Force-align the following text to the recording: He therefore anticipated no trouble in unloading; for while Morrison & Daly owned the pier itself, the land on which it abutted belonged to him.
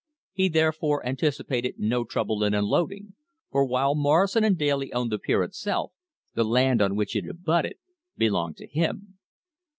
He 0.33 0.49
therefore 0.49 1.05
anticipated 1.05 1.75
no 1.77 2.03
trouble 2.05 2.43
in 2.43 2.55
unloading; 2.55 3.13
for 3.51 3.63
while 3.63 3.93
Morrison 3.93 4.51
& 4.53 4.53
Daly 4.55 4.91
owned 4.93 5.11
the 5.11 5.19
pier 5.19 5.43
itself, 5.43 5.91
the 6.33 6.43
land 6.43 6.81
on 6.81 6.95
which 6.95 7.15
it 7.15 7.29
abutted 7.29 7.75
belonged 8.17 8.57
to 8.57 8.65
him. 8.65 9.19